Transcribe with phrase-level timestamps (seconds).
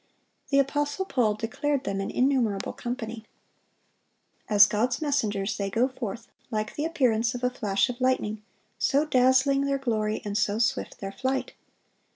[0.49, 3.23] The apostle Paul declared them "an innumerable company."(901)
[4.49, 8.41] As God's messengers they go forth, like "the appearance of a flash of lightning,"(902)
[8.79, 11.53] so dazzling their glory, and so swift their flight.